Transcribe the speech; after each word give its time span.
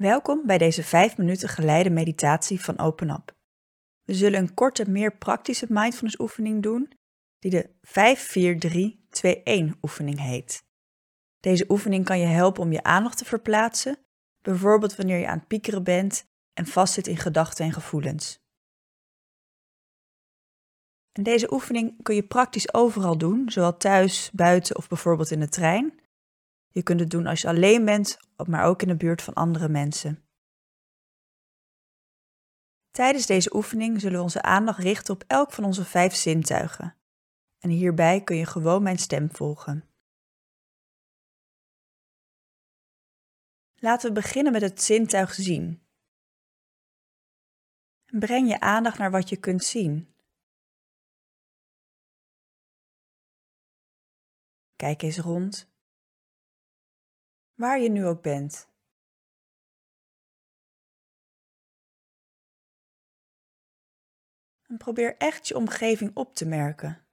Welkom 0.00 0.46
bij 0.46 0.58
deze 0.58 0.82
5 0.82 1.16
minuten 1.16 1.48
geleide 1.48 1.90
meditatie 1.90 2.60
van 2.60 2.78
OpenUp. 2.78 3.36
We 4.02 4.14
zullen 4.14 4.40
een 4.40 4.54
korte, 4.54 4.90
meer 4.90 5.16
praktische 5.16 5.66
mindfulness 5.68 6.20
oefening 6.20 6.62
doen 6.62 6.92
die 7.38 7.50
de 7.50 7.70
5-4-3-2-1 9.74 9.78
oefening 9.82 10.20
heet. 10.20 10.64
Deze 11.40 11.64
oefening 11.68 12.04
kan 12.04 12.18
je 12.18 12.26
helpen 12.26 12.62
om 12.62 12.72
je 12.72 12.82
aandacht 12.82 13.18
te 13.18 13.24
verplaatsen, 13.24 13.98
bijvoorbeeld 14.42 14.96
wanneer 14.96 15.18
je 15.18 15.28
aan 15.28 15.38
het 15.38 15.48
piekeren 15.48 15.84
bent 15.84 16.24
en 16.52 16.66
vastzit 16.66 17.06
in 17.06 17.16
gedachten 17.16 17.64
en 17.64 17.72
gevoelens. 17.72 18.38
En 21.12 21.22
deze 21.22 21.52
oefening 21.52 22.02
kun 22.02 22.14
je 22.14 22.26
praktisch 22.26 22.74
overal 22.74 23.18
doen, 23.18 23.50
zowel 23.50 23.76
thuis, 23.76 24.30
buiten 24.32 24.76
of 24.76 24.88
bijvoorbeeld 24.88 25.30
in 25.30 25.40
de 25.40 25.48
trein. 25.48 25.99
Je 26.72 26.82
kunt 26.82 27.00
het 27.00 27.10
doen 27.10 27.26
als 27.26 27.40
je 27.40 27.48
alleen 27.48 27.84
bent, 27.84 28.18
maar 28.46 28.64
ook 28.64 28.82
in 28.82 28.88
de 28.88 28.96
buurt 28.96 29.22
van 29.22 29.34
andere 29.34 29.68
mensen. 29.68 30.24
Tijdens 32.90 33.26
deze 33.26 33.54
oefening 33.54 34.00
zullen 34.00 34.16
we 34.16 34.22
onze 34.22 34.42
aandacht 34.42 34.78
richten 34.78 35.14
op 35.14 35.24
elk 35.26 35.52
van 35.52 35.64
onze 35.64 35.84
vijf 35.84 36.14
zintuigen. 36.14 36.96
En 37.58 37.70
hierbij 37.70 38.22
kun 38.22 38.36
je 38.36 38.46
gewoon 38.46 38.82
mijn 38.82 38.98
stem 38.98 39.30
volgen. 39.30 39.88
Laten 43.74 44.08
we 44.08 44.20
beginnen 44.20 44.52
met 44.52 44.62
het 44.62 44.82
zintuig 44.82 45.34
zien. 45.34 45.86
Breng 48.06 48.48
je 48.48 48.60
aandacht 48.60 48.98
naar 48.98 49.10
wat 49.10 49.28
je 49.28 49.36
kunt 49.36 49.64
zien. 49.64 50.14
Kijk 54.76 55.02
eens 55.02 55.18
rond 55.18 55.69
waar 57.60 57.80
je 57.80 57.90
nu 57.90 58.06
ook 58.06 58.22
bent. 58.22 58.68
En 64.62 64.76
probeer 64.76 65.16
echt 65.16 65.48
je 65.48 65.56
omgeving 65.56 66.16
op 66.16 66.34
te 66.34 66.46
merken. 66.46 67.06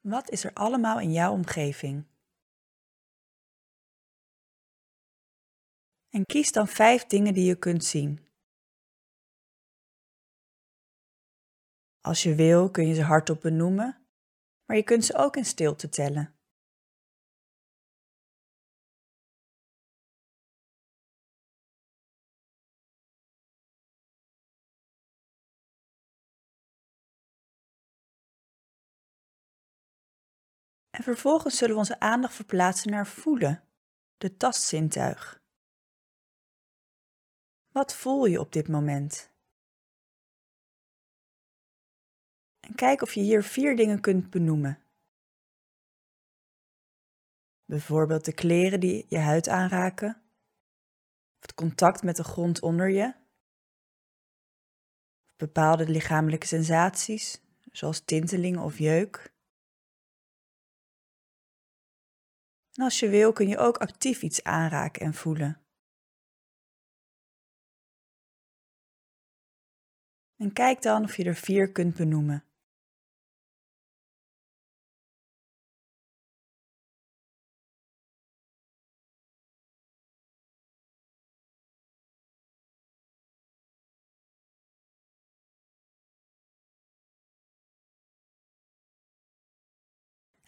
Wat 0.00 0.30
is 0.30 0.44
er 0.44 0.52
allemaal 0.52 1.00
in 1.00 1.12
jouw 1.12 1.32
omgeving? 1.32 2.06
En 6.08 6.24
kies 6.24 6.52
dan 6.52 6.68
vijf 6.68 7.04
dingen 7.04 7.34
die 7.34 7.44
je 7.44 7.58
kunt 7.58 7.84
zien. 7.84 8.31
Als 12.02 12.22
je 12.22 12.34
wil 12.34 12.70
kun 12.70 12.86
je 12.86 12.94
ze 12.94 13.02
hardop 13.02 13.40
benoemen, 13.40 14.06
maar 14.64 14.76
je 14.76 14.82
kunt 14.82 15.04
ze 15.04 15.16
ook 15.16 15.36
in 15.36 15.44
stilte 15.44 15.88
tellen. 15.88 16.36
En 30.90 31.02
vervolgens 31.02 31.56
zullen 31.56 31.74
we 31.74 31.80
onze 31.80 32.00
aandacht 32.00 32.34
verplaatsen 32.34 32.90
naar 32.90 33.06
voelen, 33.06 33.68
de 34.16 34.36
tastzintuig. 34.36 35.42
Wat 37.72 37.94
voel 37.94 38.24
je 38.26 38.40
op 38.40 38.52
dit 38.52 38.68
moment? 38.68 39.31
En 42.72 42.78
kijk 42.78 43.02
of 43.02 43.14
je 43.14 43.20
hier 43.20 43.42
vier 43.44 43.76
dingen 43.76 44.00
kunt 44.00 44.30
benoemen. 44.30 44.82
Bijvoorbeeld 47.64 48.24
de 48.24 48.32
kleren 48.32 48.80
die 48.80 49.06
je 49.08 49.18
huid 49.18 49.48
aanraken, 49.48 50.22
of 51.36 51.40
het 51.40 51.54
contact 51.54 52.02
met 52.02 52.16
de 52.16 52.24
grond 52.24 52.60
onder 52.62 52.90
je, 52.90 53.14
of 55.24 55.36
bepaalde 55.36 55.88
lichamelijke 55.88 56.46
sensaties, 56.46 57.42
zoals 57.72 58.00
tintelingen 58.00 58.62
of 58.62 58.78
jeuk. 58.78 59.34
En 62.72 62.82
als 62.84 63.00
je 63.00 63.08
wil 63.08 63.32
kun 63.32 63.48
je 63.48 63.58
ook 63.58 63.76
actief 63.76 64.22
iets 64.22 64.42
aanraken 64.42 65.02
en 65.02 65.14
voelen. 65.14 65.62
En 70.36 70.52
kijk 70.52 70.82
dan 70.82 71.04
of 71.04 71.16
je 71.16 71.24
er 71.24 71.34
vier 71.34 71.72
kunt 71.72 71.96
benoemen. 71.96 72.46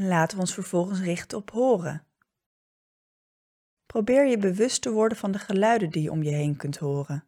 En 0.00 0.06
laten 0.06 0.36
we 0.36 0.42
ons 0.42 0.54
vervolgens 0.54 1.00
richten 1.00 1.38
op 1.38 1.50
horen. 1.50 2.06
Probeer 3.86 4.26
je 4.26 4.38
bewust 4.38 4.82
te 4.82 4.90
worden 4.90 5.18
van 5.18 5.32
de 5.32 5.38
geluiden 5.38 5.90
die 5.90 6.02
je 6.02 6.10
om 6.10 6.22
je 6.22 6.30
heen 6.30 6.56
kunt 6.56 6.76
horen. 6.76 7.24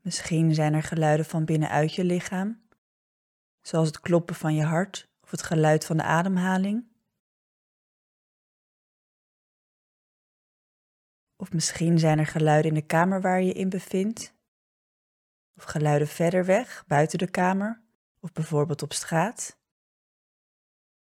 Misschien 0.00 0.54
zijn 0.54 0.74
er 0.74 0.82
geluiden 0.82 1.26
van 1.26 1.44
binnenuit 1.44 1.94
je 1.94 2.04
lichaam, 2.04 2.62
zoals 3.60 3.86
het 3.86 4.00
kloppen 4.00 4.34
van 4.34 4.54
je 4.54 4.64
hart 4.64 5.10
of 5.20 5.30
het 5.30 5.42
geluid 5.42 5.84
van 5.84 5.96
de 5.96 6.02
ademhaling. 6.02 6.88
Of 11.36 11.52
misschien 11.52 11.98
zijn 11.98 12.18
er 12.18 12.26
geluiden 12.26 12.70
in 12.70 12.76
de 12.76 12.86
kamer 12.86 13.20
waar 13.20 13.40
je 13.40 13.46
je 13.46 13.52
in 13.52 13.68
bevindt, 13.68 14.38
of 15.60 15.66
geluiden 15.66 16.08
verder 16.08 16.44
weg, 16.44 16.84
buiten 16.86 17.18
de 17.18 17.30
kamer 17.30 17.82
of 18.20 18.32
bijvoorbeeld 18.32 18.82
op 18.82 18.92
straat. 18.92 19.58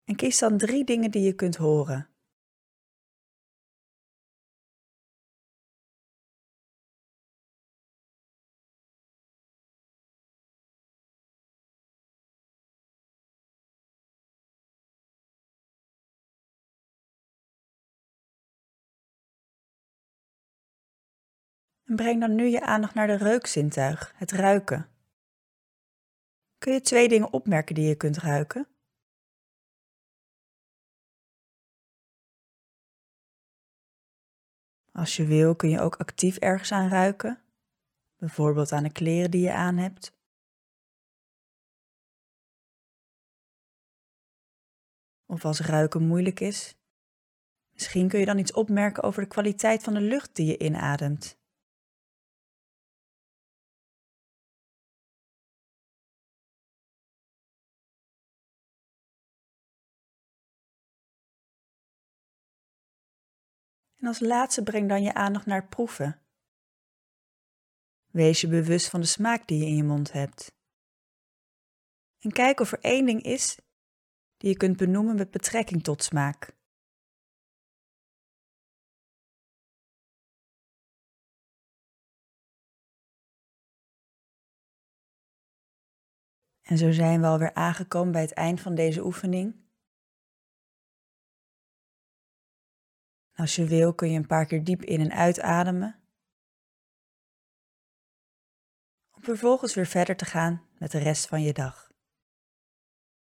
En 0.04 0.16
kies 0.16 0.40
dan 0.40 0.58
drie 0.58 0.84
dingen 0.84 1.12
die 1.12 1.22
je 1.22 1.34
kunt 1.34 1.56
horen. 1.56 2.11
Breng 21.96 22.20
dan 22.20 22.36
nu 22.36 22.46
je 22.46 22.62
aandacht 22.62 22.94
naar 22.94 23.08
de 23.08 23.18
reukzintuig, 23.18 24.14
het 24.16 24.32
ruiken. 24.32 24.90
Kun 26.58 26.74
je 26.74 26.82
twee 26.82 27.08
dingen 27.08 27.34
opmerken 27.34 27.76
die 27.76 27.88
je 27.88 27.96
kunt 27.96 28.18
ruiken? 28.18 28.68
Als 34.92 35.16
je 35.16 35.26
wil 35.26 35.56
kun 35.56 35.70
je 35.70 35.80
ook 35.80 35.96
actief 35.96 36.38
ergens 36.38 36.72
aan 36.72 36.90
ruiken, 36.90 37.42
bijvoorbeeld 38.16 38.72
aan 38.72 38.84
de 38.84 38.92
kleren 38.92 39.32
die 39.32 39.42
je 39.42 39.54
aan 39.54 39.78
hebt. 39.78 40.20
Of 45.26 45.46
als 45.46 45.60
ruiken 45.60 46.08
moeilijk 46.08 46.40
is, 46.40 46.78
misschien 47.74 48.08
kun 48.08 48.20
je 48.20 48.26
dan 48.26 48.38
iets 48.38 48.54
opmerken 48.54 49.04
over 49.04 49.22
de 49.22 49.28
kwaliteit 49.28 49.84
van 49.84 49.94
de 49.94 50.02
lucht 50.02 50.36
die 50.36 50.46
je 50.46 50.58
inademt. 50.58 51.41
En 64.02 64.08
als 64.08 64.20
laatste 64.20 64.64
breng 64.64 64.90
dan 64.90 65.04
je 65.04 65.14
aandacht 65.14 65.46
naar 65.46 65.68
proeven. 65.68 66.22
Wees 68.12 68.42
je 68.42 68.48
bewust 68.48 68.90
van 68.90 69.02
de 69.02 69.08
smaak 69.08 69.48
die 69.48 69.60
je 69.60 69.66
in 69.66 69.76
je 69.76 69.84
mond 69.84 70.12
hebt. 70.12 70.56
En 72.20 72.32
kijk 72.32 72.60
of 72.60 72.72
er 72.72 72.80
één 72.80 73.06
ding 73.06 73.24
is 73.24 73.60
die 74.38 74.50
je 74.50 74.58
kunt 74.58 74.78
benoemen 74.78 75.16
met 75.16 75.32
betrekking 75.32 75.84
tot 75.84 76.04
smaak. 76.04 76.60
En 86.62 86.78
zo 86.78 86.92
zijn 86.92 87.22
we 87.22 87.28
alweer 87.28 87.54
aangekomen 87.54 88.12
bij 88.12 88.22
het 88.22 88.34
eind 88.34 88.62
van 88.62 88.76
deze 88.76 89.06
oefening. 89.06 89.71
Als 93.42 93.56
je 93.56 93.66
wil 93.66 93.94
kun 93.94 94.12
je 94.12 94.18
een 94.18 94.28
paar 94.28 94.46
keer 94.46 94.64
diep 94.64 94.82
in 94.84 95.00
en 95.00 95.12
uitademen. 95.12 95.96
om 99.12 99.24
vervolgens 99.24 99.74
weer 99.74 99.86
verder 99.86 100.16
te 100.16 100.26
gaan 100.26 100.62
met 100.78 100.92
de 100.92 100.98
rest 100.98 101.28
van 101.28 101.42
je 101.42 101.54
dag. 101.54 101.91